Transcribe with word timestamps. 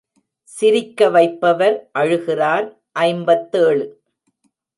சிரிக்கவைப்பவர் 0.49 1.77
அழுகிறார் 1.99 2.67
ஐம்பத்தேழு. 3.05 3.85